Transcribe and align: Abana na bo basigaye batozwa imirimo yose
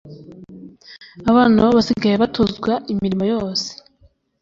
Abana 1.29 1.53
na 1.55 1.65
bo 1.65 1.71
basigaye 1.77 2.15
batozwa 2.23 2.73
imirimo 2.91 3.23
yose 3.33 3.67